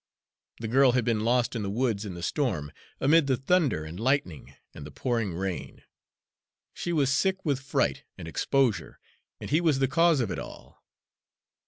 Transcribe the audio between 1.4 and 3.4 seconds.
in the woods in the storm, amid the